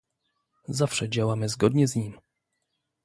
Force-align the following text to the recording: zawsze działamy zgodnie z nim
zawsze 0.67 1.09
działamy 1.09 1.49
zgodnie 1.49 1.87
z 1.87 1.95
nim 1.95 2.17